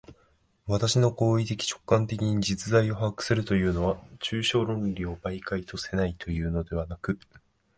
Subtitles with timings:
[0.65, 7.19] 私の行為的直観的に実在を把握するというのは、抽象論理を媒介とせないというのではなく、